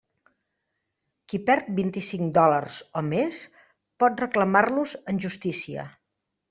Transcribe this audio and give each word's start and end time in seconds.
Qui 1.33 1.39
perdi 1.49 1.75
vint-i-cinc 1.81 2.33
dòlars 2.39 2.81
o 3.03 3.07
més, 3.13 3.45
pot 4.05 4.27
reclamar-los 4.27 5.01
en 5.15 5.27
justícia. 5.29 5.91